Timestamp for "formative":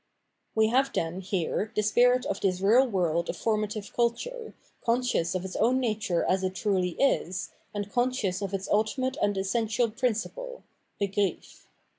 3.37-3.93